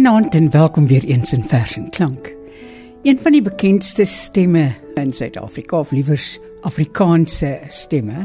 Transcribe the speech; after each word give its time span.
Goeienaand 0.00 0.34
en 0.34 0.50
welkom 0.50 0.86
weer 0.86 1.04
eens 1.04 1.32
in 1.32 1.42
Vers 1.44 1.76
en 1.76 1.90
Klank. 1.90 2.30
Een 3.02 3.18
van 3.20 3.32
die 3.32 3.42
bekendste 3.42 4.04
stemme 4.08 4.70
in 4.94 5.10
Suid-Afrika, 5.12 5.78
of 5.78 5.90
liewers 5.92 6.38
Afrikaanse 6.64 7.50
stemme, 7.68 8.22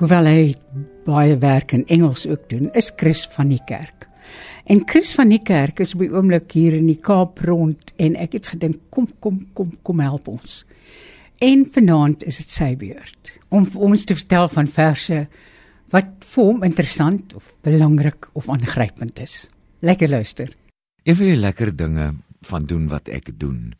hoewel 0.00 0.26
hy 0.26 0.40
baie 1.06 1.36
werk 1.38 1.76
in 1.78 1.84
Engels 1.86 2.24
ook 2.26 2.48
doen, 2.50 2.72
is 2.74 2.90
Chris 2.96 3.22
van 3.36 3.54
die 3.54 3.60
Kerk. 3.70 4.08
En 4.66 4.82
Chris 4.82 5.14
van 5.14 5.30
die 5.30 5.38
Kerk 5.38 5.84
is 5.86 5.94
op 5.94 6.02
die 6.02 6.10
oomblik 6.10 6.50
hier 6.58 6.74
in 6.74 6.90
die 6.90 6.98
Kaap 6.98 7.38
rond 7.46 7.94
en 8.02 8.18
ek 8.18 8.34
het 8.40 8.50
gedink 8.56 8.82
kom 8.90 9.06
kom 9.22 9.44
kom 9.54 9.70
kom 9.86 10.02
help 10.08 10.26
ons. 10.34 10.58
En 11.38 11.62
vanaand 11.78 12.26
is 12.26 12.42
dit 12.42 12.58
sy 12.58 12.72
beurt 12.82 13.36
om 13.54 13.62
vir 13.62 13.88
ons 13.92 14.10
te 14.10 14.18
vertel 14.24 14.50
van 14.58 14.74
verse 14.82 15.24
wat 15.94 16.30
vir 16.34 16.52
hom 16.52 16.66
interessant 16.66 17.38
of 17.38 17.54
belangrik 17.62 18.32
of 18.34 18.50
aangrypend 18.50 19.22
is. 19.22 19.44
Lekker 19.86 20.10
luister. 20.10 20.50
Een 21.06 21.14
van 21.16 21.26
die 21.26 21.36
lekker 21.36 21.76
dinge 21.76 22.14
van 22.40 22.64
doen 22.66 22.88
wat 22.90 23.06
ek 23.14 23.28
doen 23.38 23.76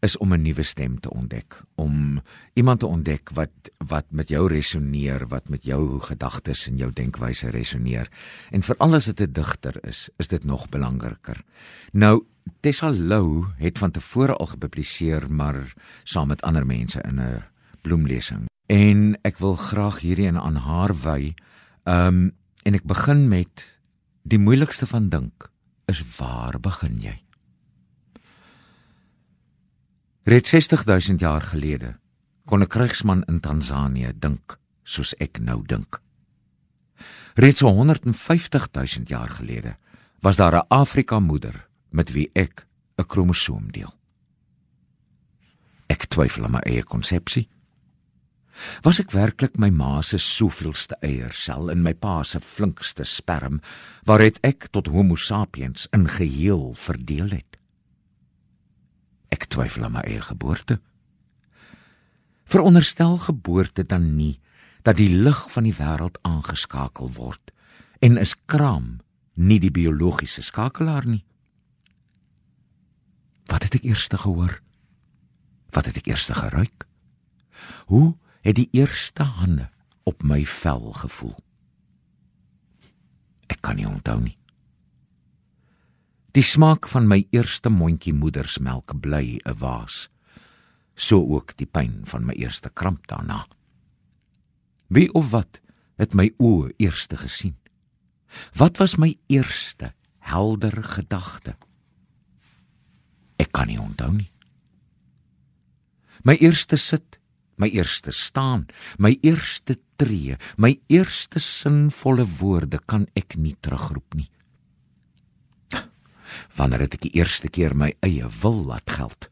is 0.00 0.16
om 0.16 0.32
'n 0.32 0.42
nuwe 0.42 0.62
stem 0.62 1.00
te 1.00 1.10
ontdek, 1.10 1.60
om 1.74 2.22
iemand 2.52 2.80
te 2.80 2.86
ontdek 2.86 3.30
wat 3.36 3.50
wat 3.76 4.06
met 4.08 4.28
jou 4.28 4.48
resoneer, 4.48 5.28
wat 5.28 5.48
met 5.48 5.64
jou 5.64 6.00
gedagtes 6.00 6.66
en 6.68 6.76
jou 6.76 6.92
denkwyse 6.92 7.50
resoneer. 7.50 8.08
En 8.50 8.62
veral 8.62 8.94
as 8.94 9.04
dit 9.04 9.20
'n 9.20 9.32
digter 9.32 9.84
is, 9.84 10.08
is 10.16 10.28
dit 10.28 10.44
nog 10.44 10.68
belangriker. 10.68 11.44
Nou 11.92 12.24
Tessa 12.60 12.90
Lou 12.90 13.44
het 13.56 13.78
van 13.78 13.90
tevore 13.90 14.34
al 14.34 14.46
gepubliseer, 14.46 15.32
maar 15.32 15.74
saam 16.04 16.28
met 16.28 16.42
ander 16.42 16.66
mense 16.66 17.00
in 17.00 17.20
'n 17.20 17.44
bloemlesing. 17.80 18.48
En 18.66 19.18
ek 19.22 19.38
wil 19.38 19.54
graag 19.54 20.00
hierdie 20.00 20.32
aan 20.32 20.56
haar 20.56 20.94
wy. 21.02 21.34
Ehm 21.84 22.06
um, 22.06 22.32
en 22.62 22.74
ek 22.74 22.84
begin 22.84 23.28
met 23.28 23.78
die 24.22 24.38
moeilikste 24.38 24.86
van 24.86 25.08
dink 25.08 25.50
is 25.90 26.02
waar 26.16 26.60
begin 26.62 27.00
jy? 27.02 27.16
Reeds 30.30 30.52
60000 30.54 31.20
jaar 31.20 31.42
gelede 31.42 31.96
kon 32.46 32.62
'n 32.62 32.66
krygsman 32.66 33.24
in 33.26 33.40
Tansanië 33.40 34.12
dink 34.14 34.58
soos 34.82 35.14
ek 35.18 35.40
nou 35.40 35.62
dink. 35.66 36.00
Reeds 37.34 37.62
150000 37.62 39.08
jaar 39.08 39.28
gelede 39.28 39.76
was 40.20 40.36
daar 40.36 40.54
'n 40.54 40.68
Afrika 40.68 41.18
moeder 41.18 41.68
met 41.90 42.12
wie 42.12 42.30
ek 42.32 42.66
'n 42.96 43.06
kromosoom 43.06 43.72
deel. 43.72 43.92
Ek 45.86 46.04
twyfel 46.04 46.44
aan 46.44 46.50
my 46.50 46.60
eie 46.60 46.82
konsepsie. 46.82 47.48
Was 48.84 49.00
ek 49.00 49.14
werklik 49.14 49.56
my 49.58 49.70
ma 49.72 50.00
se 50.02 50.18
soveelste 50.20 50.98
eiersel 51.04 51.70
in 51.72 51.82
my 51.84 51.94
pa 51.94 52.20
se 52.24 52.40
flinkste 52.40 53.04
sperm 53.04 53.60
waaruit 54.08 54.40
ek 54.46 54.68
tot 54.74 54.90
Homo 54.92 55.16
sapiens 55.16 55.86
in 55.96 56.08
geheel 56.08 56.72
verdeel 56.74 57.30
het? 57.32 57.58
Ek 59.30 59.46
twyfel 59.46 59.86
aan 59.86 59.96
my 59.98 60.04
eie 60.04 60.20
geboorte. 60.24 60.80
Veronderstel 62.50 63.16
geboorte 63.22 63.86
dan 63.86 64.16
nie 64.16 64.40
dat 64.82 64.98
die 64.98 65.12
lig 65.12 65.40
van 65.52 65.68
die 65.68 65.76
wêreld 65.76 66.18
aangeskakel 66.26 67.12
word 67.14 67.52
en 68.00 68.18
is 68.18 68.34
kraam 68.48 68.98
nie 69.36 69.60
die 69.60 69.72
biologiese 69.72 70.42
skakelaar 70.42 71.06
nie. 71.06 71.24
Wat 73.50 73.64
het 73.66 73.80
ek 73.80 73.86
eers 73.88 74.08
gehoor? 74.10 74.60
Wat 75.70 75.86
het 75.86 75.96
ek 76.00 76.10
eers 76.10 76.26
geruik? 76.28 76.86
Hoe 77.86 78.16
het 78.40 78.56
die 78.56 78.68
eerste 78.72 79.22
hande 79.22 79.68
op 80.08 80.22
my 80.22 80.44
vel 80.44 80.92
gevoel. 80.92 81.36
Ek 83.50 83.60
kan 83.60 83.76
nie 83.76 83.88
onthou 83.88 84.20
nie. 84.22 84.36
Die 86.30 86.46
smaak 86.46 86.86
van 86.88 87.08
my 87.10 87.24
eerste 87.34 87.72
mondjie 87.74 88.14
moedersmelk 88.14 88.94
bly 89.02 89.40
'n 89.44 89.58
waas. 89.58 90.08
So 90.94 91.18
ook 91.18 91.56
die 91.56 91.66
pyn 91.66 92.00
van 92.04 92.24
my 92.24 92.34
eerste 92.34 92.70
kramp 92.70 93.06
daarna. 93.06 93.46
Wie 94.86 95.12
of 95.14 95.30
wat 95.30 95.60
het 95.96 96.14
my 96.14 96.30
oë 96.38 96.72
eerste 96.76 97.16
gesien? 97.16 97.56
Wat 98.54 98.76
was 98.76 98.96
my 98.96 99.16
eerste 99.26 99.94
helder 100.18 100.82
gedagte? 100.82 101.56
Ek 103.36 103.52
kan 103.52 103.66
nie 103.66 103.80
onthou 103.80 104.12
nie. 104.12 104.30
My 106.22 106.36
eerste 106.36 106.76
sit 106.76 107.19
my 107.60 107.68
eerste 107.76 108.12
staan, 108.16 108.66
my 108.98 109.18
eerste 109.22 109.76
tree, 110.00 110.36
my 110.56 110.78
eerste 110.88 111.40
sinvolle 111.44 112.24
woorde 112.40 112.80
kan 112.88 113.06
ek 113.18 113.36
nie 113.36 113.56
terugroep 113.60 114.16
nie. 114.16 114.30
Wanneer 116.56 116.86
het 116.86 116.96
ek 116.96 117.04
die 117.08 117.16
eerste 117.20 117.50
keer 117.52 117.74
my 117.76 117.92
eie 118.06 118.28
wil 118.40 118.62
laat 118.70 118.90
geld? 118.90 119.28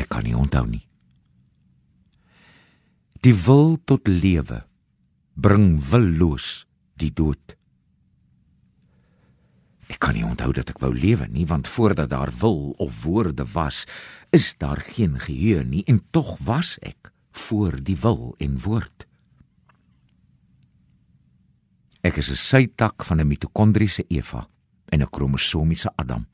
Ek 0.00 0.10
kan 0.12 0.26
nie 0.26 0.36
onthou 0.36 0.66
nie. 0.66 0.84
Die 3.20 3.36
wil 3.36 3.76
tot 3.84 4.08
lewe 4.08 4.62
bring 5.36 5.74
willoos 5.90 6.64
die 7.00 7.12
dood. 7.12 7.56
Ek 9.90 9.98
kan 9.98 10.14
nie 10.14 10.24
onthou 10.24 10.52
dat 10.54 10.70
ek 10.70 10.78
wou 10.82 10.92
lewe 10.94 11.26
nie, 11.26 11.46
want 11.50 11.68
voordat 11.68 12.12
daar 12.12 12.30
wil 12.40 12.74
of 12.78 13.02
woorde 13.02 13.44
was, 13.52 13.84
is 14.30 14.54
daar 14.62 14.78
geen 14.78 15.18
geheue 15.18 15.64
nie 15.66 15.82
en 15.90 16.04
tog 16.14 16.36
was 16.46 16.76
ek 16.86 17.10
voor 17.46 17.80
die 17.82 17.96
wil 17.98 18.34
en 18.38 18.58
woord. 18.62 19.06
Ek 22.06 22.16
is 22.16 22.30
'n 22.30 22.36
sytak 22.36 23.04
van 23.04 23.20
'n 23.20 23.26
mitokondriese 23.26 24.04
Eva 24.08 24.46
en 24.88 25.02
'n 25.02 25.10
kromosomiese 25.10 25.92
Adam. 25.96 26.26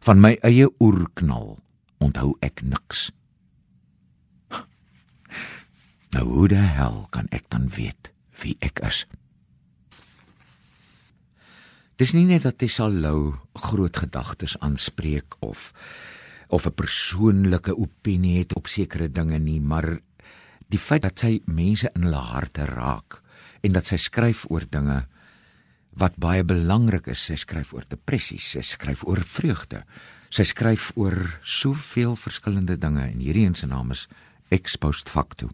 Van 0.00 0.20
my 0.20 0.38
eie 0.42 0.68
oerknal 0.80 1.58
onthou 1.98 2.36
ek 2.40 2.62
niks. 2.62 3.10
Nou 6.10 6.26
hoe 6.26 6.48
die 6.48 6.56
hel 6.56 7.06
kan 7.10 7.26
ek 7.30 7.44
dan 7.48 7.68
weet 7.68 8.12
wie 8.42 8.56
ek 8.60 8.80
is? 8.80 9.06
Dis 12.00 12.14
nie 12.16 12.24
net 12.24 12.46
dat 12.46 12.56
Tessa 12.56 12.86
Lou 12.88 13.34
groot 13.60 13.98
gedagtes 14.00 14.54
aanspreek 14.64 15.34
of 15.44 15.72
of 16.48 16.66
'n 16.66 16.72
persoonlike 16.72 17.76
opinie 17.76 18.38
het 18.38 18.54
op 18.56 18.66
sekere 18.66 19.08
dinge 19.08 19.38
nie, 19.38 19.60
maar 19.60 20.00
die 20.68 20.78
feit 20.78 21.02
dat 21.02 21.18
sy 21.18 21.42
mense 21.44 21.90
in 21.94 22.02
hulle 22.02 22.16
harte 22.16 22.64
raak 22.64 23.22
en 23.62 23.72
dat 23.72 23.86
sy 23.86 23.96
skryf 23.96 24.46
oor 24.48 24.64
dinge 24.70 25.06
wat 25.92 26.16
baie 26.16 26.44
belangrik 26.44 27.06
is, 27.06 27.20
sy 27.20 27.34
skryf 27.34 27.72
oor 27.74 27.84
depressie, 27.88 28.38
sy 28.38 28.60
skryf 28.60 29.04
oor 29.04 29.20
vreugde. 29.20 29.84
Sy 30.30 30.42
skryf 30.42 30.92
oor 30.96 31.40
soveel 31.42 32.16
verskillende 32.16 32.78
dinge 32.78 33.02
en 33.02 33.20
hierdie 33.20 33.44
een 33.46 33.54
se 33.54 33.66
naam 33.66 33.90
is 33.90 34.08
Exposed 34.48 35.08
Facto. 35.08 35.50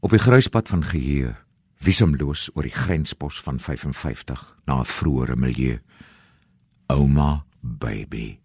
Op 0.00 0.10
die 0.10 0.20
kruispunt 0.20 0.68
van 0.68 0.84
geheue 0.84 1.36
wiesemloos 1.84 2.50
oor 2.54 2.62
die 2.62 2.74
grenspos 2.74 3.40
van 3.44 3.58
55 3.60 4.56
na 4.66 4.80
'n 4.80 4.84
vroeëre 4.84 5.36
milieu. 5.36 5.80
Ouma 6.86 7.44
baby. 7.60 8.38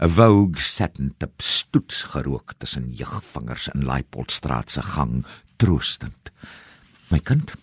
'n 0.00 0.10
Vogue 0.10 0.60
satin 0.60 1.14
tip 1.18 1.40
stoets 1.40 2.02
gerook 2.02 2.54
tussen 2.58 2.90
jeugvingers 2.90 3.68
in 3.68 3.84
Leipoldstraat 3.84 4.70
se 4.70 4.82
gang 4.82 5.24
troostend. 5.56 6.30
My 7.10 7.18
kind, 7.18 7.54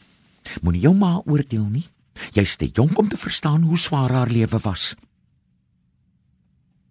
moenie 0.62 0.82
jou 0.82 0.96
ma 0.96 1.22
oordeel 1.26 1.70
nie. 1.70 1.88
Jy's 2.32 2.56
te 2.56 2.68
jonk 2.68 2.98
om 2.98 3.08
te 3.10 3.18
verstaan 3.18 3.62
hoe 3.62 3.78
swaar 3.78 4.12
haar 4.12 4.30
lewe 4.30 4.60
was. 4.60 4.96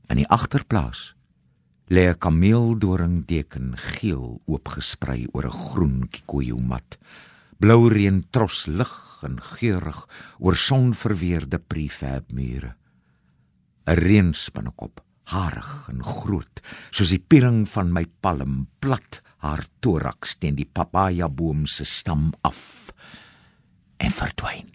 In 0.08 0.16
die 0.16 0.28
agterplaas 0.28 1.14
lê 1.86 2.08
'n 2.08 2.18
kameeldoring 2.18 3.26
deken 3.26 3.76
geel 3.76 4.40
oopgesprei 4.46 5.26
oor 5.32 5.44
'n 5.44 5.58
groen 5.70 6.08
kikoyo 6.08 6.58
mat 6.58 6.98
blou 7.60 7.88
reën 7.92 8.22
tros 8.32 8.66
lig 8.66 8.92
en 9.26 9.36
geurig 9.54 10.00
oor 10.38 10.56
sonverweerde 10.56 11.58
prefab 11.60 12.32
mure 12.32 12.74
'n 13.86 13.96
reënspinnekop 14.04 15.04
harig 15.32 15.72
en 15.92 16.02
groot 16.02 16.62
soos 16.90 17.12
die 17.14 17.22
piering 17.30 17.66
van 17.68 17.92
my 17.92 18.04
palm 18.20 18.66
plat 18.80 19.22
haar 19.44 19.64
toraks 19.80 20.36
teen 20.40 20.56
die 20.56 20.68
papaja 20.68 21.28
boom 21.28 21.66
se 21.66 21.84
stam 21.84 22.32
af 22.42 22.92
en 24.00 24.10
verdwyn. 24.10 24.68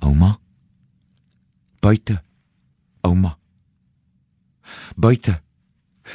Ouma? 0.00 0.38
Buite 1.80 2.22
ouma. 3.04 3.36
Buite 4.96 5.42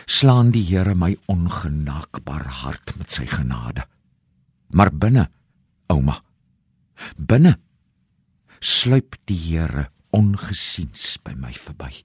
slaan 0.05 0.51
die 0.51 0.63
Here 0.63 0.95
my 0.95 1.15
ongenaakbaar 1.31 2.47
hart 2.61 2.95
met 2.97 3.11
sy 3.11 3.25
genade. 3.29 3.85
Maar 4.75 4.91
binne, 4.91 5.29
ouma, 5.87 6.17
binne 7.17 7.57
sluip 8.59 9.15
die 9.29 9.37
Here 9.37 9.89
ongesiens 10.15 11.15
by 11.23 11.35
my 11.37 11.53
verby. 11.53 12.03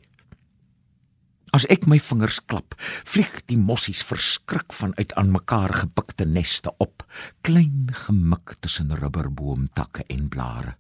As 1.51 1.67
ek 1.67 1.89
my 1.91 1.99
vingers 1.99 2.39
klap, 2.47 2.77
vlieg 2.79 3.41
die 3.51 3.59
mossies 3.59 4.05
verskrik 4.07 4.71
vanuit 4.71 5.11
aan 5.19 5.33
mekaar 5.35 5.73
gepikte 5.83 6.27
neste 6.29 6.71
op, 6.79 7.03
klein 7.43 7.91
gemik 8.07 8.55
tussen 8.63 8.95
rubberboomtakke 8.95 10.07
en 10.15 10.29
blare, 10.31 10.77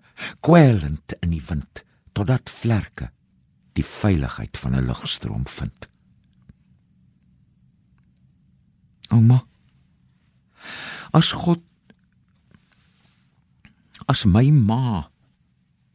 kwelend 0.46 1.16
in 1.24 1.34
die 1.34 1.42
wind 1.48 1.82
totdat 2.14 2.52
vlerke 2.52 3.10
die 3.74 3.86
veiligheid 3.86 4.58
van 4.58 4.76
'n 4.76 4.86
lugstroom 4.86 5.46
vind. 5.46 5.89
Ouma, 9.10 9.40
as 11.12 11.32
God 11.32 11.62
as 14.08 14.24
my 14.26 14.50
ma 14.50 15.10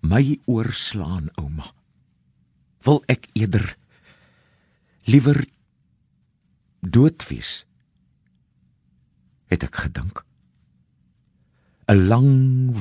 my 0.05 0.37
oorslaan, 0.45 1.31
ouma, 1.41 1.65
wil 2.85 3.01
ek 3.09 3.25
eerder 3.33 3.65
liewer 5.09 5.39
dood 6.85 7.25
wees 7.31 7.63
het 9.49 9.65
ek 9.65 9.81
gedink. 9.87 10.21
'n 11.87 12.07
lang 12.09 12.33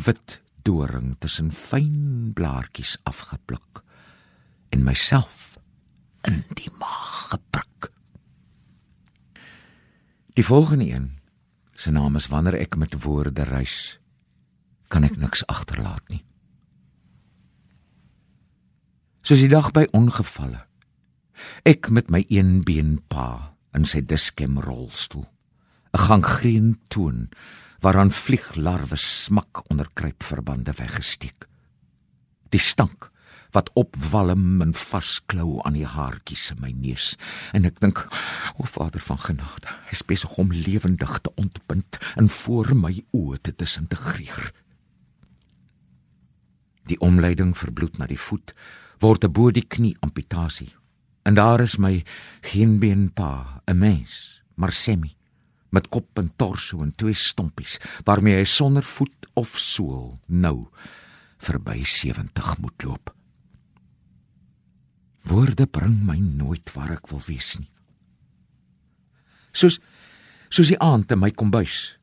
wit 0.05 0.41
doring 0.65 1.17
tussen 1.21 1.51
fyn 1.53 2.33
blaartjies 2.37 2.97
afgepluk 3.05 3.83
en 4.73 4.85
myself 4.85 5.59
in 6.25 6.41
die 6.57 6.73
maag 6.81 7.35
geprik 7.35 7.91
die 10.35 10.47
volgende 10.47 10.87
een 10.91 11.09
se 11.75 11.91
naam 11.91 12.17
is 12.17 12.31
wanneer 12.31 12.59
ek 12.61 12.77
met 12.77 13.03
woorde 13.03 13.47
reis 13.49 13.99
kan 14.89 15.05
ek 15.05 15.17
niks 15.17 15.47
agterlaat 15.47 16.05
nie 16.09 16.23
soos 19.25 19.41
die 19.41 19.51
dag 19.51 19.73
by 19.73 19.87
ongevalle 19.93 20.65
Ek 21.65 21.91
met 21.91 22.11
my 22.13 22.25
een 22.29 22.63
been 22.67 22.99
pa 23.11 23.57
in 23.75 23.87
sy 23.89 24.03
diskem 24.07 24.59
rolstoel. 24.63 25.27
'n 25.95 26.05
Gangreen 26.07 26.69
toon 26.89 27.29
waaraan 27.81 28.11
vlieglarwe 28.11 28.97
smak 28.97 29.63
onder 29.71 29.89
kruipverbande 29.93 30.73
weggesteek. 30.73 31.47
Die 32.51 32.61
stank 32.61 33.11
wat 33.55 33.71
opwalm 33.79 34.63
en 34.65 34.75
vasklou 34.75 35.61
aan 35.63 35.79
die 35.79 35.87
haartjies 35.87 36.51
in 36.55 36.61
my 36.63 36.73
neus. 36.75 37.15
En 37.55 37.65
ek 37.69 37.79
dink 37.83 38.03
o 38.59 38.67
Vader 38.67 39.03
van 39.07 39.21
genade 39.23 39.71
hy 39.89 39.99
besig 40.11 40.37
om 40.43 40.53
lewendig 40.53 41.19
te 41.23 41.33
ontbind 41.41 41.99
en 42.19 42.29
voor 42.29 42.75
my 42.75 42.95
oë 43.15 43.41
te 43.47 43.55
disintegreer. 43.57 44.51
Die 46.91 47.01
omleiding 47.01 47.55
verbloed 47.57 47.99
na 47.99 48.11
die 48.11 48.21
voet 48.21 48.53
word 49.01 49.25
'n 49.25 49.33
bo 49.33 49.51
die 49.51 49.67
knie 49.67 49.97
amputasie. 50.01 50.75
En 51.25 51.35
daar 51.35 51.61
is 51.61 51.77
my 51.77 52.05
geen 52.43 52.79
been 52.79 53.13
pa, 53.13 53.63
'n 53.67 53.79
mens, 53.79 54.43
maar 54.55 54.73
semi 54.73 55.17
met 55.75 55.89
kop 55.89 56.19
en 56.19 56.31
torso 56.37 56.83
en 56.83 56.93
twee 56.95 57.15
stompies 57.15 57.79
waarmee 58.05 58.37
hy 58.37 58.45
sonder 58.45 58.83
voet 58.83 59.29
of 59.35 59.59
sool 59.59 60.21
nou 60.29 60.69
verby 61.39 61.83
70 61.85 62.59
moet 62.59 62.83
loop. 62.83 63.15
Woorde 65.25 65.67
bring 65.67 66.03
my 66.05 66.19
nooit 66.19 66.73
waar 66.75 66.93
ek 66.99 67.09
wil 67.09 67.23
wees 67.27 67.55
nie. 67.59 67.71
Soos 69.53 69.81
soos 70.49 70.71
die 70.71 70.79
aand 70.79 71.11
in 71.11 71.19
my 71.19 71.31
kombuis. 71.31 71.97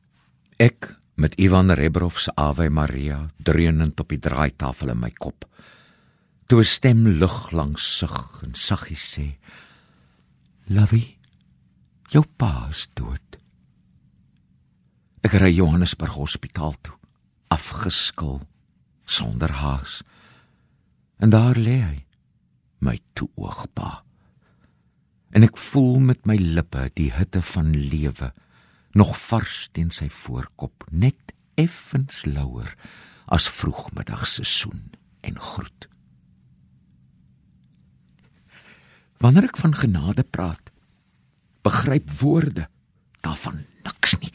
Ek 0.60 0.90
met 1.16 1.38
Ivan 1.40 1.70
Rebrov 1.70 2.18
se 2.20 2.32
Ave 2.36 2.68
Maria 2.68 3.28
dreunend 3.38 4.00
op 4.00 4.08
die 4.12 4.20
draaitafel 4.20 4.92
in 4.92 5.00
my 5.00 5.10
kop 5.10 5.46
toe 6.52 6.60
'n 6.60 6.68
stem 6.68 7.08
lig 7.08 7.50
langs 7.50 7.84
sug 7.98 8.42
en 8.44 8.54
saggies 8.54 9.04
sê: 9.14 9.38
"Lovey, 10.68 11.16
jou 12.12 12.24
pa 12.36 12.68
is 12.68 12.88
dood." 12.92 13.38
Ek 15.24 15.32
ry 15.32 15.48
Johannesburg 15.54 16.12
Hospitaal 16.12 16.74
toe, 16.82 16.98
afgeskil, 17.48 18.42
sonder 19.04 19.52
haas. 19.52 20.02
En 21.18 21.30
daar 21.30 21.56
lê 21.56 21.78
hy, 21.80 22.04
my 22.82 22.98
toeoogpa. 23.16 24.02
En 25.32 25.46
ek 25.46 25.56
voel 25.56 26.00
met 26.12 26.26
my 26.28 26.36
lippe 26.36 26.88
die 26.98 27.12
hitte 27.14 27.42
van 27.54 27.70
lewe 27.72 28.32
nog 28.98 29.14
vars 29.16 29.68
teen 29.72 29.90
sy 29.94 30.10
voorkop, 30.12 30.84
net 30.90 31.32
effens 31.56 32.26
louer 32.28 32.68
as 33.32 33.48
vroegmiddag 33.48 34.26
se 34.28 34.44
soen 34.44 34.90
en 35.24 35.38
groet. 35.40 35.88
Wanneer 39.22 39.48
ek 39.48 39.60
van 39.62 39.74
genade 39.78 40.26
praat, 40.26 40.72
begryp 41.62 42.10
woorde 42.20 42.66
daarvan 43.22 43.62
niks 43.86 44.18
nie. 44.18 44.34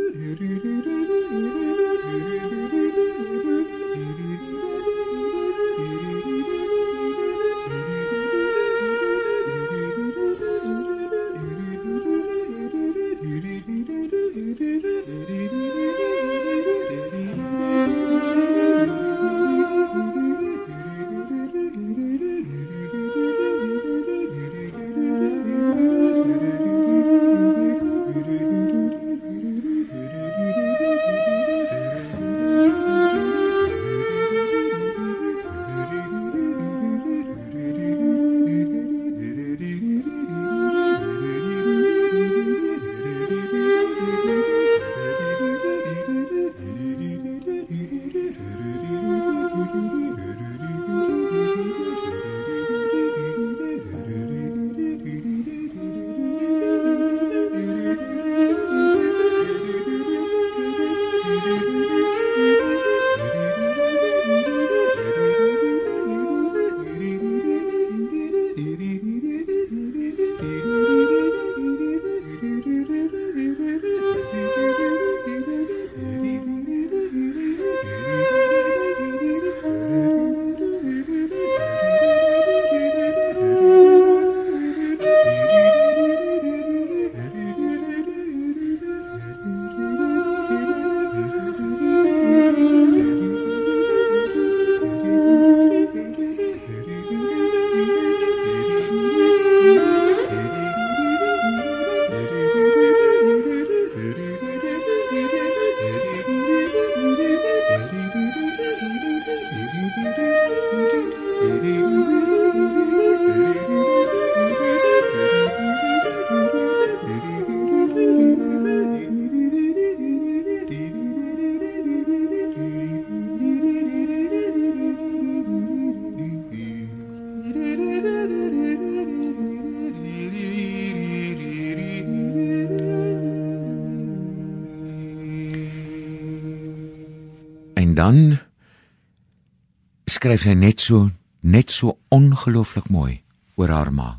skryf 140.21 140.43
sy 140.45 140.53
net 140.53 140.77
so 140.77 141.07
net 141.49 141.71
so 141.73 141.95
ongelooflik 142.13 142.91
mooi 142.93 143.15
oor 143.57 143.71
haar 143.73 143.89
ma. 143.89 144.09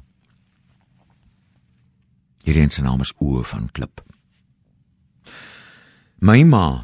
Hierdie 2.42 2.74
se 2.74 2.82
naam 2.82 3.04
is 3.04 3.12
Oë 3.22 3.44
van 3.46 3.68
Klip. 3.70 4.02
My 6.26 6.42
ma 6.42 6.82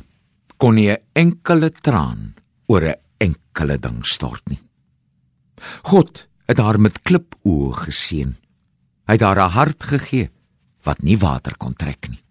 kon 0.57 0.79
nie 0.79 0.95
'n 0.95 1.03
enkele 1.15 1.71
traan 1.71 2.37
oor 2.71 2.85
'n 2.87 3.01
enkele 3.19 3.77
ding 3.79 4.07
stort 4.07 4.49
nie. 4.49 4.63
God 5.83 6.29
het 6.47 6.59
haar 6.59 6.79
met 6.79 7.03
klipoë 7.03 7.75
geseën. 7.75 8.37
Hy 9.07 9.13
het 9.19 9.27
haar 9.27 9.43
'n 9.43 9.51
hart 9.51 9.83
gegee 9.83 10.31
wat 10.85 11.03
nie 11.03 11.19
water 11.19 11.57
kon 11.57 11.75
trek 11.75 12.09
nie. 12.09 12.23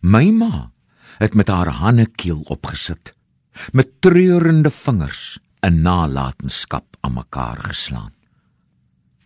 My 0.00 0.30
ma 0.30 0.72
het 1.18 1.34
met 1.34 1.48
haar 1.48 1.68
hande 1.68 2.06
keel 2.06 2.40
opgesit, 2.48 3.12
met 3.72 4.00
treurende 4.00 4.70
vingers 4.70 5.38
'n 5.66 5.82
nalatenskap 5.82 6.96
aan 7.02 7.14
mekaar 7.18 7.58
geslaan. 7.58 8.12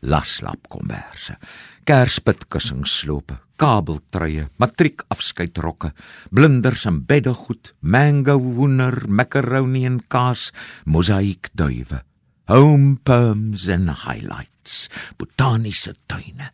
Laslap 0.00 0.68
komberse, 0.73 1.37
kerspitkussingslope, 1.85 3.37
kabeltruie, 3.61 4.47
matriekafskeidrokke, 4.56 5.92
blinders 6.32 6.87
en 6.88 7.02
beddegoed, 7.04 7.75
mango 7.80 8.38
hoender, 8.40 9.04
macaroni 9.09 9.85
en 9.85 9.99
kaas, 10.09 10.49
mosaïekduwe, 10.85 12.00
home 12.49 12.97
perms 13.04 13.66
en 13.68 13.90
highlights, 14.06 14.88
botaniese 15.20 15.92
tuine, 16.06 16.49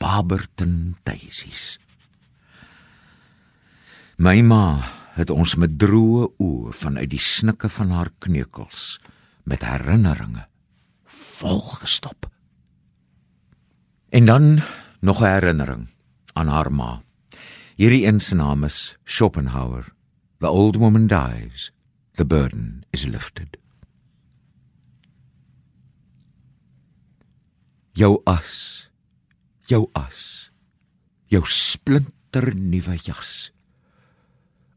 Barberton 0.00 0.96
daisies. 1.04 1.78
My 4.18 4.42
ma 4.44 4.84
het 5.16 5.32
ons 5.32 5.56
met 5.56 5.78
droë 5.80 6.28
oë 6.36 6.76
vanuit 6.76 7.08
die 7.08 7.20
snikke 7.24 7.72
van 7.72 7.96
haar 7.96 8.12
kneukels 8.20 8.98
met 9.44 9.64
herinneringe 9.64 10.48
volgestop. 11.04 12.30
En 14.08 14.24
dan 14.24 14.60
nog 15.00 15.20
'n 15.20 15.24
herinnering 15.24 15.88
aan 16.32 16.48
haar 16.48 16.72
ma. 16.72 17.02
Hierdie 17.74 18.06
een 18.06 18.20
se 18.20 18.34
naam 18.34 18.64
is 18.64 18.96
Schopenhauer. 19.04 19.92
The 20.38 20.48
old 20.48 20.76
woman 20.76 21.06
dies, 21.06 21.72
the 22.12 22.26
burden 22.26 22.84
is 22.90 23.04
lifted. 23.04 23.56
Jou 27.92 28.20
as, 28.24 28.90
jou 29.60 29.88
as, 29.92 30.50
jou 31.26 31.46
splinter 31.46 32.56
nuwe 32.56 32.96
jas 32.96 33.52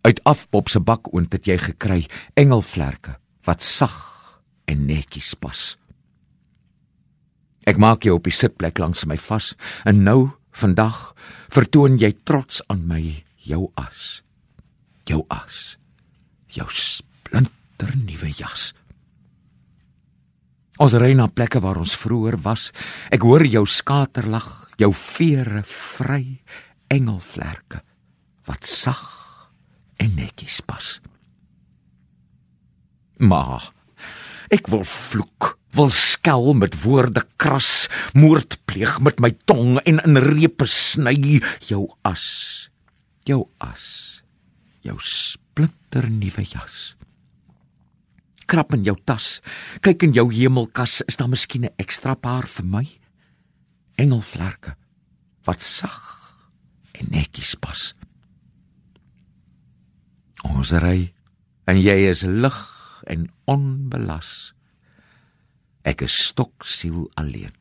uit 0.03 0.24
afpop 0.24 0.70
se 0.70 0.79
bakoond 0.84 1.32
het 1.32 1.48
jy 1.48 1.55
gekry 1.58 2.01
engelvlerke 2.39 3.15
wat 3.48 3.63
sag 3.63 3.96
en 4.70 4.86
netjies 4.88 5.34
pas. 5.39 5.63
Ek 7.63 7.79
maak 7.79 8.03
jou 8.03 8.17
op 8.17 8.27
die 8.27 8.36
sitplek 8.36 8.79
langs 8.82 9.05
my 9.08 9.17
vas 9.29 9.53
en 9.88 10.03
nou 10.03 10.34
vandag 10.53 11.13
vertoon 11.53 11.98
jy 12.01 12.12
trots 12.27 12.62
aan 12.70 12.84
my 12.88 13.01
jou 13.48 13.70
as. 13.79 14.22
Jou 15.08 15.24
as. 15.32 15.77
Jou 16.53 16.67
splinter 16.70 17.96
nuwe 17.98 18.32
jas. 18.36 18.72
Ons 20.82 20.96
ry 20.98 21.13
na 21.15 21.27
plekke 21.29 21.62
waar 21.62 21.79
ons 21.82 21.96
vroeër 21.98 22.39
was. 22.43 22.72
Ek 23.13 23.24
hoor 23.25 23.46
jou 23.46 23.63
skaterlag, 23.70 24.50
jou 24.82 24.89
vere 24.98 25.62
vry 25.67 26.41
engelvlerke 26.91 27.84
wat 28.48 28.67
sag 28.67 29.03
en 30.01 30.15
netjies 30.17 30.60
pas. 30.65 30.98
Maar 33.24 33.70
ek 34.54 34.70
wil 34.70 34.84
vloek, 34.86 35.56
wil 35.74 35.90
skel 35.90 36.54
met 36.58 36.76
woorde 36.84 37.24
kras, 37.42 37.88
moord 38.14 38.60
pleeg 38.70 39.00
met 39.02 39.22
my 39.24 39.32
tong 39.50 39.80
en 39.82 40.02
in 40.06 40.20
repe 40.22 40.68
sny 40.70 41.16
jou 41.66 41.88
as, 42.06 42.26
jou 43.26 43.42
as, 43.64 43.86
jou 44.86 44.98
splinter 45.02 46.10
nuwe 46.12 46.46
jas. 46.46 46.94
Krap 48.46 48.76
in 48.76 48.84
jou 48.86 48.96
tas, 49.08 49.40
kyk 49.82 50.06
in 50.06 50.14
jou 50.14 50.28
hemelkas, 50.30 51.02
is 51.08 51.18
daar 51.18 51.32
miskien 51.32 51.66
'n 51.66 51.74
ekstra 51.80 52.14
paar 52.16 52.46
vir 52.46 52.66
my? 52.66 52.86
Engelvlerke 53.98 54.76
wat 55.46 55.62
sag 55.62 56.36
en 56.94 57.08
netjies 57.10 57.56
pas. 57.56 57.96
Ons 60.44 60.72
ry 60.72 61.14
en 61.66 61.80
jy 61.80 62.10
is 62.10 62.24
lig 62.24 62.73
en 63.12 63.28
onbelas. 63.50 64.54
Ek 65.84 66.06
is 66.06 66.16
stoksiel 66.30 67.10
alleen. 67.20 67.54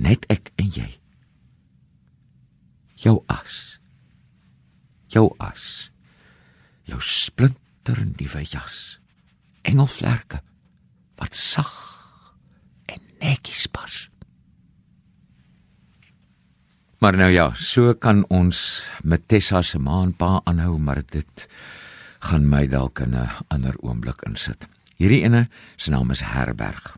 Net 0.00 0.26
ek 0.32 0.52
en 0.60 0.70
jy. 0.74 0.88
Jou 3.00 3.20
as. 3.30 3.80
Jou 5.12 5.30
as. 5.38 5.90
Jou 6.88 7.00
splinter 7.04 8.02
nuwe 8.18 8.44
jas. 8.44 8.98
Engelvlerke 9.62 10.40
wat 11.20 11.36
sag 11.36 11.72
en 12.88 13.02
netjies 13.20 13.66
pas. 13.68 14.06
Maar 17.00 17.16
nou 17.16 17.30
ja, 17.32 17.46
so 17.56 17.94
kan 17.96 18.26
ons 18.28 18.58
met 19.08 19.22
Tessa 19.28 19.62
se 19.64 19.78
maanpa 19.80 20.40
aanhou, 20.44 20.76
maar 20.84 21.00
dit 21.00 21.46
gaan 22.20 22.48
my 22.48 22.66
dalk 22.66 23.00
in 23.00 23.14
'n 23.14 23.30
ander 23.48 23.76
oomblik 23.82 24.22
insit. 24.22 24.68
Hierdie 24.96 25.22
ene 25.24 25.48
se 25.76 25.90
naam 25.90 26.10
is 26.10 26.20
Herberg. 26.20 26.96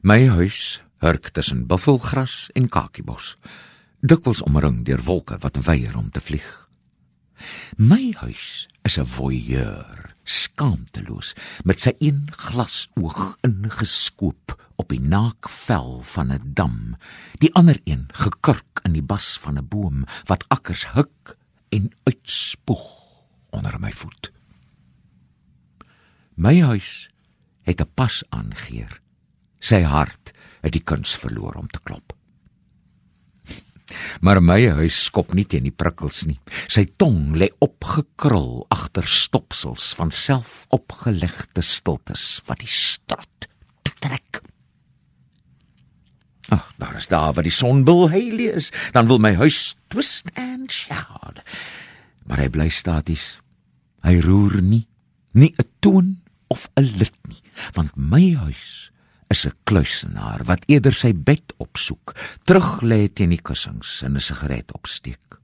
My 0.00 0.28
huis 0.28 0.82
hurk 0.98 1.30
tussen 1.32 1.66
buffelgras 1.66 2.50
en 2.54 2.68
kakiebos, 2.68 3.36
dikwels 4.00 4.42
omring 4.42 4.84
deur 4.84 5.02
wolke 5.04 5.38
wat 5.40 5.56
weier 5.64 5.96
om 5.96 6.10
te 6.10 6.20
vlieg. 6.20 6.68
My 7.76 8.12
huis 8.20 8.68
is 8.84 8.98
'n 8.98 9.06
voyeur, 9.06 10.14
skaamteloos, 10.24 11.34
met 11.64 11.80
sy 11.80 11.92
een 11.98 12.28
glasoog 12.30 13.36
ingeskoop 13.40 14.56
op 14.76 14.88
die 14.88 15.00
naakvel 15.00 16.00
van 16.02 16.32
'n 16.32 16.52
dam, 16.54 16.96
die 17.38 17.54
ander 17.54 17.80
een 17.84 18.08
gekurk 18.12 18.80
in 18.84 18.92
die 18.92 19.02
bas 19.02 19.38
van 19.38 19.58
'n 19.58 19.68
boom 19.68 20.04
wat 20.24 20.44
akkers 20.48 20.92
huk 20.92 21.36
en 21.70 21.90
uitspoeg 22.04 22.86
onder 23.50 23.78
my 23.80 23.92
voet. 23.92 24.32
My 26.34 26.60
huis 26.60 27.10
het 27.62 27.80
'n 27.80 27.90
pas 27.94 28.22
aangeheer. 28.28 29.00
Sy 29.58 29.82
hart 29.82 30.32
het 30.60 30.72
die 30.72 30.82
kuns 30.82 31.16
verloor 31.16 31.54
om 31.54 31.68
te 31.68 31.80
klop. 31.82 32.16
Maar 34.24 34.42
my 34.42 34.68
huis 34.68 35.04
skop 35.04 35.34
nie 35.34 35.44
teen 35.44 35.62
die 35.62 35.78
prikkels 35.82 36.24
nie. 36.24 36.40
Sy 36.68 36.84
tong 36.96 37.36
lê 37.36 37.48
opgekrul 37.58 38.66
agter 38.68 39.06
stopsels 39.06 39.94
van 39.94 40.10
selfopgelegde 40.10 41.62
stiltes 41.62 42.40
wat 42.46 42.58
die 42.58 42.70
strot 42.70 43.48
trek. 44.00 44.40
Ag, 46.50 46.72
daar 46.82 46.96
is 46.98 47.06
daar 47.06 47.32
waar 47.32 47.46
die 47.46 47.54
son 47.54 47.84
wil 47.86 48.08
heilig 48.10 48.54
is, 48.58 48.70
dan 48.92 49.06
wil 49.06 49.18
my 49.22 49.34
huis 49.38 49.76
twist 49.88 50.30
and 50.34 50.72
shout. 50.72 51.42
Maar 52.26 52.42
hy 52.42 52.48
bly 52.50 52.68
staties. 52.74 53.38
Hy 54.02 54.18
roer 54.24 54.60
nie, 54.62 54.86
nie 55.32 55.54
'n 55.56 55.68
toon 55.80 56.22
of 56.48 56.68
'n 56.74 56.82
lid 56.98 57.14
nie, 57.28 57.42
want 57.74 57.94
my 57.96 58.34
huis 58.34 58.90
is 59.30 59.46
'n 59.46 59.54
kluisenaar 59.64 60.44
wat 60.44 60.64
eerder 60.66 60.94
sy 60.94 61.12
bed 61.14 61.54
opsoek, 61.58 62.14
terug 62.44 62.82
lê 62.82 63.08
teen 63.08 63.30
die 63.30 63.42
kussings 63.42 64.02
en 64.02 64.16
'n 64.16 64.20
sigaret 64.20 64.72
opsteek. 64.72 65.38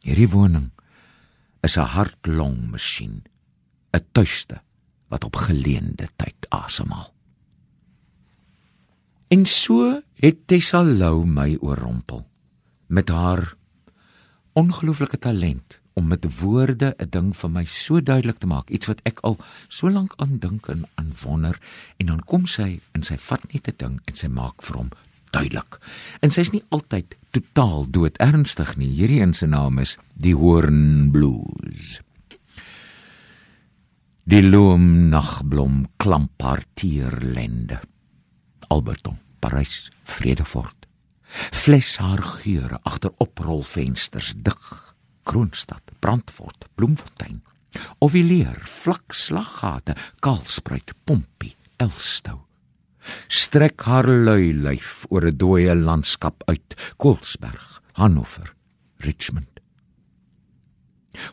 Hierdie 0.00 0.28
woning 0.28 0.72
is 1.62 1.76
'n 1.76 1.84
hartlong 1.96 2.70
masjien, 2.70 3.24
'n 3.92 4.06
tuiste 4.12 4.62
wat 5.08 5.24
op 5.24 5.36
geleende 5.36 6.08
tyd 6.16 6.46
asemhaal. 6.48 7.13
En 9.34 9.46
so 9.46 10.02
het 10.22 10.44
Tessa 10.46 10.78
Lou 10.84 11.24
my 11.26 11.56
oorrompel 11.58 12.20
met 12.86 13.08
haar 13.10 13.54
ongelooflike 14.52 15.18
talent 15.18 15.80
om 15.98 16.06
met 16.06 16.26
woorde 16.38 16.94
'n 16.98 17.08
ding 17.10 17.36
vir 17.36 17.50
my 17.50 17.64
so 17.64 18.02
duidelik 18.02 18.38
te 18.38 18.46
maak, 18.46 18.70
iets 18.70 18.86
wat 18.86 19.00
ek 19.02 19.18
al 19.20 19.36
so 19.68 19.90
lank 19.90 20.12
aan 20.16 20.38
dink 20.38 20.68
en 20.68 20.84
aan 20.94 21.12
wonder 21.22 21.58
en 21.96 22.06
dan 22.06 22.20
kom 22.24 22.46
sy 22.46 22.80
en 22.92 23.02
sy 23.02 23.16
vat 23.16 23.52
net 23.52 23.68
'n 23.68 23.74
ding 23.76 24.00
en 24.04 24.16
sy 24.16 24.26
maak 24.26 24.62
vir 24.62 24.76
hom 24.76 24.88
duidelik. 25.30 25.78
En 26.20 26.30
sy's 26.30 26.50
nie 26.50 26.64
altyd 26.68 27.16
totaal 27.30 27.90
dood 27.90 28.16
ernstig 28.18 28.76
nie. 28.76 28.88
Hierdie 28.88 29.20
een 29.20 29.34
se 29.34 29.46
naam 29.46 29.78
is 29.78 29.98
Die 30.12 30.34
Horn 30.34 31.10
Blues. 31.10 32.00
Die 34.24 34.42
loom 34.42 35.08
nagblom 35.08 35.86
klamp 35.96 36.42
haar 36.42 36.62
tierlende. 36.74 37.80
Alberton, 38.68 39.23
Parys, 39.44 39.90
Vredefort. 40.08 40.86
Fles 41.52 41.98
haar 42.00 42.22
geure 42.24 42.78
agter 42.88 43.10
oprolvensters 43.20 44.30
dig 44.40 44.62
Kroonstad, 45.28 45.92
Brandfort, 46.00 46.64
Bloemfontein. 46.74 47.42
Ovileer, 48.00 48.56
vlak 48.64 49.12
slaggate, 49.12 49.96
Kaalspruit, 50.24 50.94
Pompie, 51.04 51.52
Elstou. 51.76 52.38
Strek 53.28 53.84
haar 53.84 54.08
lui 54.08 54.54
lyf 54.56 55.04
oor 55.10 55.28
'n 55.28 55.36
dooie 55.36 55.74
landskap 55.76 56.40
uit, 56.48 56.76
Koelsberg, 56.96 57.82
Hannover, 58.00 58.54
Richmond. 59.04 59.60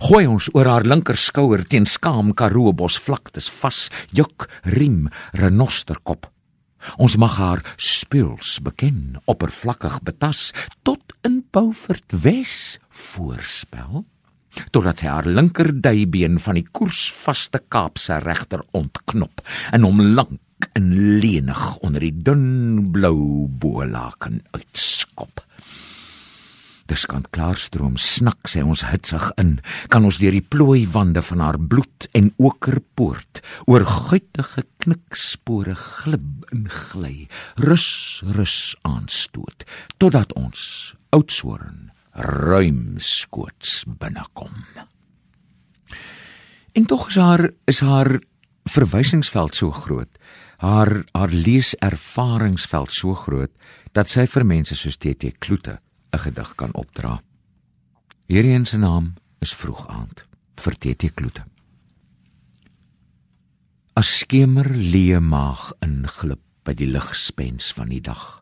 Gooi 0.03 0.27
ons 0.27 0.49
oor 0.53 0.67
haar 0.67 0.83
linker 0.83 1.17
skouer 1.17 1.63
teen 1.63 1.85
skaam 1.85 2.33
Karoo 2.33 2.73
bos 2.73 2.99
vlaktes 2.99 3.47
vas, 3.61 3.89
juk, 4.11 4.49
riem, 4.63 5.07
renosterkop. 5.31 6.30
Ons 6.97 7.17
mag 7.21 7.37
haar 7.37 7.61
speels 7.77 8.59
beken, 8.63 9.19
oppervlakkig 9.25 10.01
betas 10.07 10.49
tot 10.87 11.15
in 11.27 11.41
Beaufort 11.51 12.15
Wes 12.23 12.79
voorspel 12.89 14.05
totdat 14.75 14.99
sy 14.99 15.07
haar 15.07 15.27
linker 15.27 15.69
duibeen 15.79 16.39
van 16.43 16.57
die 16.59 16.65
koersvaste 16.75 17.61
Kaapse 17.71 18.17
regter 18.23 18.63
ontknop 18.75 19.43
en 19.71 19.87
hom 19.87 20.01
lank 20.11 20.67
en 20.77 20.91
lenig 21.23 21.61
onder 21.85 22.03
die 22.03 22.13
dun 22.25 22.91
blou 22.93 23.47
bolaken 23.63 24.41
uitskop. 24.51 25.41
Kan 26.91 27.23
klaarstroom 27.31 27.93
snak 27.95 28.49
sê 28.51 28.59
ons 28.67 28.81
hitsig 28.83 29.29
in, 29.39 29.53
kan 29.87 30.03
ons 30.03 30.17
deur 30.19 30.33
die 30.35 30.43
plooi 30.43 30.83
wande 30.91 31.21
van 31.23 31.39
haar 31.39 31.55
bloed 31.55 32.07
en 32.11 32.33
okerpoort 32.35 33.39
oor 33.71 33.85
guitige 33.87 34.65
knikspore 34.83 35.71
glib 35.79 36.43
en 36.51 36.65
gly, 36.67 37.29
rus 37.63 38.19
rus 38.35 38.75
aanstoot 38.83 39.63
totdat 40.03 40.35
ons 40.35 40.63
oudsoorn 41.15 41.93
ruimskoots 42.11 43.85
binnekom. 43.87 44.51
En 46.75 46.89
tog 46.91 47.07
is 47.07 47.15
haar 47.15 47.45
is 47.71 47.79
haar 47.87 48.19
verwysingsveld 48.67 49.55
so 49.55 49.71
groot, 49.71 50.11
haar 50.59 51.05
haar 51.15 51.31
leeservaringsveld 51.31 52.91
so 52.91 53.15
groot 53.15 53.55
dat 53.95 54.11
sy 54.11 54.27
vir 54.27 54.47
mense 54.47 54.75
soos 54.75 54.99
TT 54.99 55.31
Kloete 55.39 55.79
'n 56.11 56.19
gedig 56.19 56.55
kan 56.55 56.73
opdra. 56.73 57.21
Hierdie 58.27 58.65
se 58.65 58.77
naam 58.77 59.13
is 59.39 59.53
Vroeg 59.55 59.87
aand 59.87 60.25
vir 60.55 60.75
TT 60.77 61.13
Kloete. 61.13 61.43
As 63.93 64.11
skemer 64.19 64.69
leë 64.71 65.19
maag 65.19 65.71
inglip 65.83 66.43
by 66.63 66.73
die 66.77 66.87
ligspens 66.87 67.71
van 67.73 67.89
die 67.89 68.01
dag, 68.01 68.41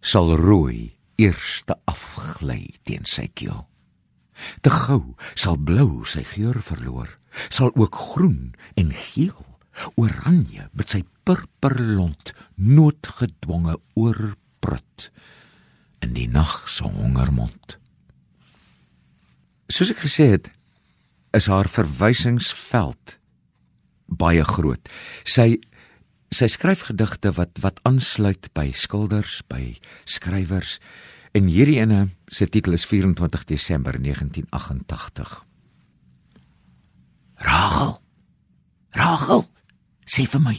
sal 0.00 0.36
rooi 0.36 0.94
eerste 1.20 1.76
afgly 1.84 2.74
teen 2.88 3.04
sy 3.04 3.28
keel. 3.34 3.66
Te 4.62 4.70
gou 4.70 5.14
sal 5.34 5.58
blou 5.60 6.04
sy 6.08 6.24
geur 6.26 6.58
verloor, 6.62 7.10
sal 7.48 7.72
ook 7.76 7.98
groen 8.14 8.54
en 8.80 8.92
geel, 8.92 9.44
oranje 9.96 10.68
met 10.72 10.92
sy 10.92 11.02
purperlont 11.24 12.32
noodgedwonge 12.56 13.78
oorprut 13.94 15.08
in 16.02 16.14
die 16.16 16.28
nag 16.28 16.68
se 16.68 16.84
hongermond. 16.84 17.78
Soos 19.72 19.92
ek 19.94 20.02
gesê 20.04 20.32
het, 20.34 20.50
is 21.32 21.48
haar 21.48 21.70
verwysingsveld 21.70 23.16
baie 24.06 24.44
groot. 24.44 24.90
Sy 25.24 25.56
sy 26.32 26.48
skryf 26.48 26.86
gedigte 26.88 27.32
wat 27.36 27.60
wat 27.60 27.80
aansluit 27.88 28.48
by 28.56 28.70
skilders, 28.72 29.40
by 29.48 29.76
skrywers. 30.08 30.78
En 31.36 31.48
hierdie 31.48 31.78
ene 31.80 32.06
se 32.32 32.48
titel 32.48 32.76
is 32.76 32.86
24 32.88 33.44
Desember 33.48 33.96
1988. 34.00 35.34
Rachel. 37.42 37.98
Rachel, 38.96 39.44
sê 40.04 40.24
vir 40.28 40.44
my. 40.44 40.56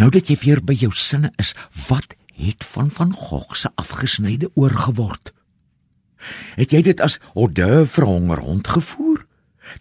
Nou 0.00 0.08
dat 0.12 0.28
jy 0.28 0.36
weer 0.40 0.62
by 0.64 0.76
jou 0.76 0.92
sinne 0.92 1.32
is, 1.40 1.52
wat 1.88 2.16
het 2.36 2.64
van 2.64 2.90
van 2.90 3.12
Gogh 3.12 3.54
se 3.54 3.70
afgesnyde 3.74 4.50
oor 4.54 4.70
geword. 4.70 5.32
Het 6.56 6.72
jy 6.72 6.82
dit 6.82 7.00
as 7.00 7.18
horde 7.34 7.86
vir 7.86 8.06
honger 8.08 8.42
rondgevoer? 8.44 9.24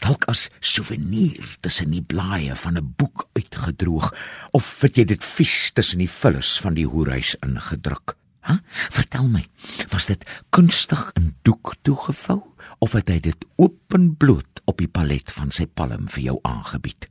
Dalk 0.01 0.25
as 0.31 0.47
souvenir 0.59 1.57
tussen 1.61 1.93
die 1.93 2.01
blaaie 2.01 2.55
van 2.55 2.77
'n 2.77 2.93
boek 2.97 3.29
uitgedroog 3.37 4.13
of 4.51 4.81
het 4.81 4.97
jy 4.97 5.05
dit 5.05 5.23
vies 5.23 5.71
tussen 5.71 5.99
die 5.99 6.09
vullis 6.09 6.59
van 6.59 6.73
die 6.73 6.87
hoerhuis 6.87 7.35
ingedruk? 7.39 8.15
Ha? 8.39 8.59
Vertel 8.89 9.27
my, 9.27 9.45
was 9.89 10.05
dit 10.05 10.25
kunstig 10.49 11.11
in 11.13 11.35
doek 11.41 11.75
toegevou 11.81 12.41
of 12.79 12.93
het 12.93 13.09
hy 13.09 13.19
dit 13.19 13.45
openbloot 13.55 14.61
op 14.65 14.77
die 14.77 14.87
palet 14.87 15.31
van 15.31 15.51
sy 15.51 15.65
palm 15.65 16.07
vir 16.07 16.23
jou 16.23 16.39
aangebied? 16.41 17.09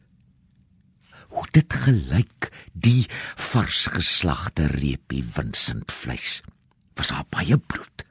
Hoe 1.34 1.46
dit 1.50 1.76
gelyk 1.84 2.50
die 2.72 3.04
vars 3.50 3.86
geslagte 3.94 4.68
reepie 4.70 5.24
winsend 5.36 5.92
vleis 5.92 6.40
was 6.94 7.10
daar 7.10 7.26
baie 7.34 7.58
bloed. 7.58 8.04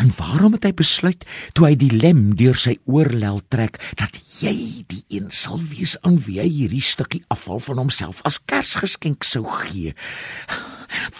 En 0.00 0.08
waarom 0.16 0.54
het 0.56 0.64
hy 0.64 0.72
besluit 0.76 1.26
toe 1.52 1.66
hy 1.68 1.74
die 1.76 1.92
lem 1.92 2.32
deur 2.40 2.56
sy 2.56 2.78
oorlel 2.88 3.42
trek 3.52 3.76
dat 4.00 4.16
jy 4.40 4.84
die 4.88 5.02
een 5.12 5.28
sal 5.28 5.60
wees 5.60 5.98
aan 6.00 6.16
wie 6.24 6.38
hy 6.40 6.48
hierdie 6.48 6.84
stukkie 6.84 7.20
afval 7.34 7.60
van 7.66 7.82
homself 7.82 8.22
as 8.24 8.40
kersgeskenk 8.48 9.28
sou 9.28 9.44
gee? 9.60 9.92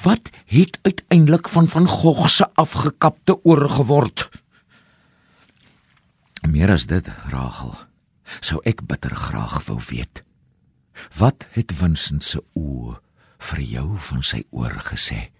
Wat 0.00 0.32
het 0.48 0.78
uiteindelik 0.82 1.50
van 1.52 1.68
van 1.68 1.88
Gogh 1.90 2.28
se 2.32 2.48
afgekapte 2.54 3.36
oor 3.44 3.68
geword? 3.68 4.28
Meer 6.48 6.72
as 6.72 6.88
dit 6.88 7.08
Rachel 7.32 7.76
sou 8.40 8.62
ek 8.64 8.86
bitter 8.88 9.12
graag 9.12 9.60
wou 9.68 9.76
weet 9.90 10.24
Wat 11.18 11.46
het 11.50 11.72
Vincent 11.72 12.24
se 12.24 12.40
oë 12.54 12.98
vir 13.38 13.60
jou 13.60 13.88
van 13.98 14.22
sy 14.22 14.44
oor 14.50 14.76
gesê? 14.90 15.34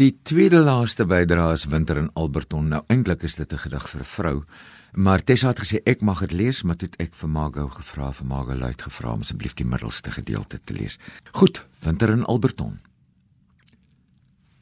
Die 0.00 0.14
tweede 0.24 0.62
laaste 0.64 1.04
bydrae 1.04 1.52
is 1.54 1.66
Winter 1.68 1.98
in 2.00 2.08
Alberton. 2.18 2.70
Nou 2.72 2.80
eintlik 2.88 3.22
is 3.22 3.34
dit 3.36 3.52
'n 3.52 3.58
gedig 3.64 3.88
vir 3.88 4.04
vrou, 4.04 4.44
maar 4.92 5.24
Tessa 5.24 5.48
het 5.48 5.60
gesê 5.60 5.80
ek 5.84 6.00
mag 6.00 6.20
dit 6.20 6.32
lees, 6.32 6.62
maar 6.62 6.76
toe 6.76 6.88
het 6.88 7.00
ek 7.00 7.14
vir 7.14 7.28
Margot 7.28 7.72
gevra, 7.72 8.12
vir 8.12 8.26
Margot 8.26 8.58
luit 8.58 8.82
gevra 8.82 9.12
om 9.12 9.20
asseblief 9.20 9.54
die 9.54 9.66
middelste 9.66 10.10
gedeelte 10.10 10.60
te 10.64 10.74
lees. 10.74 10.98
Goed, 11.32 11.64
Winter 11.80 12.10
in 12.10 12.24
Alberton. 12.24 12.80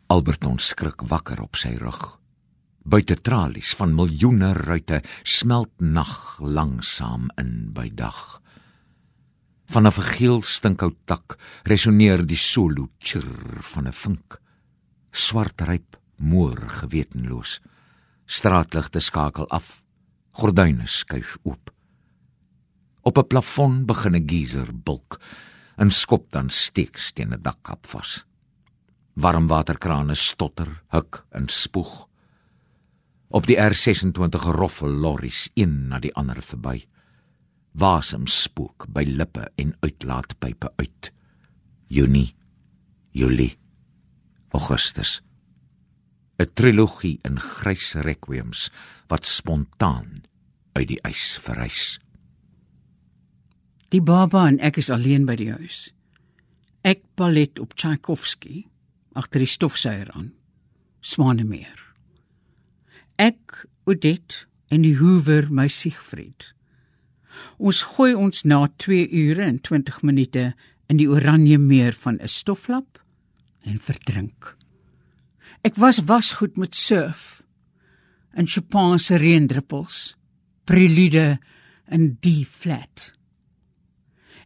Alberton 0.07 0.59
skrik 0.59 1.03
wakker 1.03 1.41
op 1.43 1.57
sy 1.57 1.77
rug. 1.77 2.19
Buite 2.81 3.19
tralies 3.21 3.75
van 3.77 3.93
miljoene 3.95 4.55
ruite 4.57 5.03
smelt 5.23 5.73
nag 5.81 6.39
langsaam 6.41 7.29
in 7.39 7.73
by 7.77 7.91
dag. 7.93 8.41
Vanaf 9.69 9.99
'n 9.99 10.11
geel 10.17 10.43
stinkhout 10.43 10.97
tak 11.05 11.39
resoneer 11.65 12.27
die 12.27 12.37
solo 12.37 12.89
chirr 12.99 13.63
van 13.63 13.87
'n 13.87 13.93
vink. 13.93 14.41
Swart 15.13 15.61
ryp 15.61 15.97
moer 16.17 16.57
gewetenloos. 16.69 17.61
Straatligte 18.27 19.01
skakel 19.01 19.49
af. 19.49 19.83
Gordyne 20.33 20.87
skuif 20.87 21.37
oop. 21.43 21.71
Op 23.03 23.19
'n 23.19 23.27
plafon 23.27 23.87
begin 23.87 24.17
'n 24.17 24.29
geyser 24.29 24.73
bulk 24.73 25.21
en 25.77 25.91
skop 25.91 26.31
dan 26.33 26.51
steeks 26.51 27.13
teen 27.13 27.33
'n 27.33 27.43
dakkap 27.43 27.87
vas. 27.87 28.25
Warmwaterkrane 29.15 30.15
stotter, 30.15 30.83
huk 30.89 31.25
en 31.31 31.49
spoeg. 31.49 32.10
Op 33.31 33.47
die 33.47 33.55
R26 33.63 34.43
roffel 34.43 34.91
lorries 34.91 35.49
een 35.55 35.87
na 35.89 36.01
die 36.03 36.11
ander 36.19 36.43
verby. 36.43 36.81
Wasem 37.79 38.27
spook 38.27 38.89
by 38.91 39.05
lippe 39.07 39.45
en 39.55 39.77
uitlaatpype 39.81 40.73
uit. 40.77 41.13
Junie, 41.87 42.35
Julie, 43.15 43.55
Augustus. 44.51 45.21
'n 46.43 46.51
Trilogie 46.55 47.19
in 47.23 47.39
grys 47.41 47.95
requiems 47.95 48.71
wat 49.07 49.27
spontaan 49.27 50.23
uit 50.73 50.89
die 50.89 50.99
ys 51.07 51.39
verrys. 51.39 52.01
Die 53.89 54.03
baba 54.03 54.47
en 54.47 54.59
ek 54.59 54.77
is 54.77 54.91
alleen 54.91 55.27
by 55.27 55.37
die 55.37 55.53
huis. 55.53 55.93
Ek 56.83 57.03
ballet 57.15 57.59
op 57.59 57.75
Tchaikovsky 57.75 58.67
agter 59.13 59.39
die 59.39 59.47
stofsuier 59.51 60.11
aan. 60.11 60.33
Swanemeer 61.01 61.90
ek 63.21 63.67
Odet 63.85 64.47
en 64.73 64.81
die 64.81 64.95
Hoover 64.97 65.51
my 65.53 65.67
Siegfried. 65.69 66.55
Ons 67.61 67.83
gooi 67.93 68.15
ons 68.17 68.47
na 68.49 68.63
2 68.81 69.11
ure 69.13 69.45
en 69.45 69.59
20 69.61 69.99
minute 70.09 70.45
in 70.91 71.01
die 71.01 71.09
oranje 71.11 71.59
meer 71.61 71.93
van 71.93 72.17
'n 72.17 72.29
stoflap 72.29 72.99
en 73.69 73.77
verdrink. 73.79 74.57
Ek 75.63 75.77
was 75.77 76.01
wasgoed 76.09 76.57
met 76.57 76.75
surf 76.75 77.43
en 78.33 78.47
Chopin 78.47 78.99
se 78.99 79.17
reendruppels, 79.17 80.17
prelude 80.65 81.39
in 81.91 82.17
D 82.21 82.45
flat. 82.47 83.13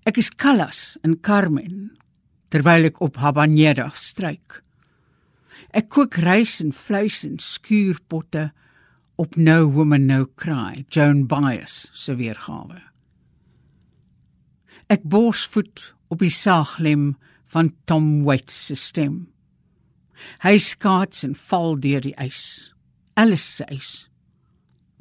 Ek 0.05 0.19
is 0.19 0.31
Callas 0.31 0.99
in 1.05 1.21
Carmen 1.21 1.97
terwyl 2.49 2.85
ek 2.85 3.01
op 3.01 3.17
habanera 3.17 3.91
stryk. 3.95 4.63
Ek 5.71 5.89
kook 5.89 6.17
rys 6.17 6.61
en 6.61 6.73
vleis 6.73 7.25
in 7.25 7.39
skuurpotte 7.39 8.53
op 9.17 9.37
No 9.37 9.71
Woman 9.71 10.07
No 10.07 10.27
Cry, 10.35 10.85
Joan 10.89 11.27
Baez 11.27 11.87
se 11.93 12.15
weergawe. 12.19 12.81
Ek 14.91 15.05
borsvoet 15.07 15.93
op 16.13 16.21
die 16.21 16.33
saaglem 16.33 17.15
van 17.55 17.73
Tom 17.89 18.25
Waits 18.27 18.57
se 18.67 18.77
stem. 18.79 19.25
Hy 20.43 20.59
skaats 20.59 21.25
en 21.27 21.35
val 21.39 21.79
deur 21.81 22.03
die 22.05 22.15
ys. 22.21 22.73
Alles 23.19 23.45
se 23.57 23.67
ys. 23.71 23.93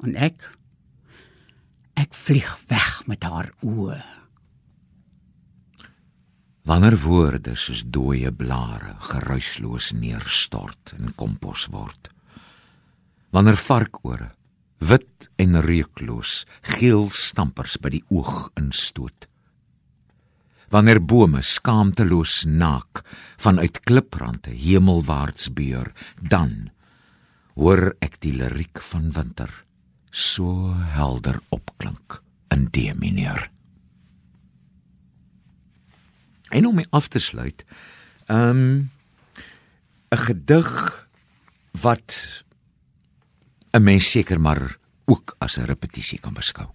En 0.04 0.16
ek 0.16 0.50
ek 1.98 2.14
vlieg 2.14 2.50
weg 2.70 3.04
met 3.10 3.22
haar 3.26 3.52
oë. 3.62 4.00
Wanneer 6.64 6.96
woorde 7.02 7.54
soos 7.60 7.84
dooie 7.84 8.32
blare 8.32 8.96
geruisloos 9.10 9.92
neerstort 9.92 10.94
en 10.96 11.12
kompos 11.14 11.68
word. 11.74 12.13
Wanneer 13.34 13.58
varkore 13.58 14.30
wit 14.78 15.28
en 15.42 15.58
reukloos 15.64 16.44
geel 16.76 17.08
stampers 17.10 17.78
by 17.82 17.90
die 17.96 18.04
oog 18.14 18.52
instoot. 18.60 19.26
Wanneer 20.70 21.00
bome 21.02 21.42
skaamteloos 21.42 22.44
naak 22.46 23.02
vanuit 23.42 23.80
kliprande 23.86 24.54
hemelwaarts 24.54 25.50
beur 25.56 25.90
dan 26.22 26.70
hoor 27.54 27.92
ek 28.02 28.18
die 28.22 28.34
liriek 28.34 28.80
van 28.90 29.10
winter 29.14 29.50
so 30.10 30.74
helder 30.94 31.40
opklink 31.54 32.20
in 32.54 32.66
D 32.70 32.90
mineur 32.98 33.48
en 36.54 36.66
om 36.70 36.82
af 36.90 37.08
te 37.10 37.22
sluit 37.22 37.64
um 38.30 38.90
'n 40.10 40.22
gedig 40.26 40.70
wat 41.82 42.43
'n 43.74 43.82
mens 43.82 44.10
seker 44.10 44.40
maar 44.40 44.76
ook 45.04 45.34
as 45.38 45.58
'n 45.58 45.66
repetisie 45.66 46.18
kan 46.18 46.34
beskou. 46.34 46.70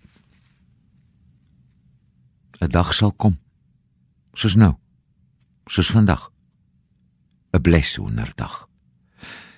'n 2.60 2.70
dag 2.70 2.94
sal 2.94 3.12
kom 3.12 3.40
soos 4.34 4.56
nou 4.56 4.76
soos 5.66 5.92
vandag 5.92 6.32
'n 7.54 7.62
bleshoenderdag 7.62 8.68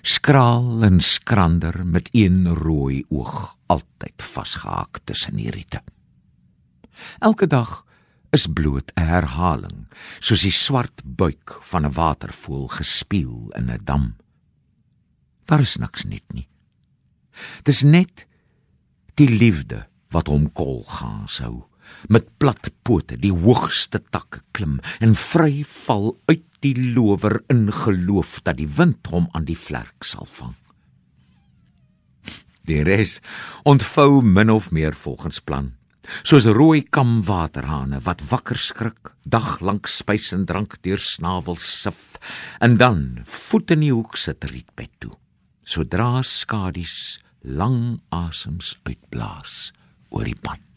skraal 0.02 0.82
en 0.82 1.00
skrander 1.00 1.86
met 1.86 2.08
een 2.12 2.54
rooi 2.54 3.04
oog 3.08 3.56
altyd 3.66 4.22
vasgehaak 4.22 4.98
tussen 5.04 5.36
die 5.36 5.50
riete. 5.50 5.82
Elke 7.18 7.46
dag 7.46 7.84
is 8.30 8.46
bloot 8.46 8.92
'n 8.94 9.02
herhaling 9.02 9.86
soos 10.20 10.42
die 10.42 10.54
swart 10.54 11.02
buik 11.04 11.58
van 11.62 11.86
'n 11.86 11.92
watervoël 11.92 12.68
gespeel 12.68 13.50
in 13.58 13.70
'n 13.70 13.84
dam. 13.84 14.16
Daar 15.44 15.60
is 15.60 15.76
niks 15.76 16.04
net 16.04 16.32
nie 16.32 16.51
dis 17.64 17.82
net 17.82 18.26
die 19.20 19.28
liefde 19.28 19.86
wat 20.12 20.28
hom 20.28 20.48
kol 20.52 20.82
gaan 20.88 21.28
sou 21.28 21.64
met 22.08 22.28
plat 22.38 22.70
pote 22.86 23.18
die 23.20 23.32
hoogste 23.32 24.00
takke 24.14 24.42
klim 24.56 24.80
en 25.00 25.14
vry 25.18 25.62
val 25.68 26.12
uit 26.30 26.44
die 26.62 26.74
lower 26.94 27.40
in 27.50 27.66
geloof 27.74 28.40
dat 28.46 28.58
die 28.60 28.70
wind 28.78 29.10
hom 29.12 29.28
aan 29.34 29.46
die 29.48 29.58
vlerk 29.58 30.06
sal 30.06 30.26
vang. 30.38 30.54
Die 32.70 32.82
res 32.86 33.18
ontvou 33.66 34.22
min 34.22 34.50
of 34.50 34.70
meer 34.70 34.94
volgens 34.94 35.42
plan. 35.42 35.72
Soos 36.26 36.46
rooi 36.46 36.82
kam 36.82 37.20
waterhane 37.26 38.00
wat 38.06 38.22
wakker 38.30 38.58
skrik, 38.58 39.12
dag 39.26 39.60
lank 39.62 39.86
spys 39.90 40.32
en 40.34 40.46
drank 40.46 40.78
deur 40.82 40.98
snavels 41.02 41.66
sif 41.82 42.18
en 42.62 42.78
dan 42.78 43.22
voet 43.26 43.74
in 43.74 43.84
die 43.86 43.92
hoek 43.94 44.18
sit 44.18 44.46
rietbed 44.50 44.90
toe. 45.02 45.14
Sodra 45.62 46.22
skadies 46.26 47.21
lang 47.42 48.00
asems 48.08 48.76
uitblaas 48.86 49.72
oor 50.10 50.24
die 50.28 50.38
pad. 50.38 50.71